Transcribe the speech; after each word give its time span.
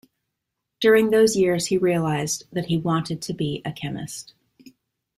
During 0.79 1.11
those 1.11 1.35
years 1.35 1.67
he 1.67 1.77
realized 1.77 2.45
that 2.51 2.65
he 2.65 2.77
wanted 2.79 3.21
to 3.21 3.33
be 3.33 3.61
a 3.63 3.71
chemist. 3.71 4.33